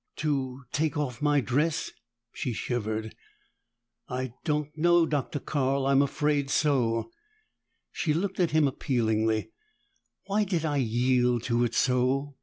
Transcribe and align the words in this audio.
"To 0.15 0.63
take 0.71 0.97
off 0.97 1.21
my 1.21 1.41
dress?" 1.41 1.91
She 2.33 2.53
shivered. 2.53 3.13
"I 4.09 4.33
don't 4.43 4.75
know, 4.75 5.05
Dr. 5.05 5.37
Carl. 5.39 5.85
I'm 5.85 6.01
afraid 6.01 6.49
so." 6.49 7.11
She 7.91 8.11
looked 8.11 8.39
at 8.39 8.49
him 8.49 8.67
appealingly. 8.67 9.51
"Why 10.25 10.43
did 10.43 10.65
I 10.65 10.77
yield 10.77 11.43
to 11.43 11.63
it 11.65 11.75
so?" 11.75 12.35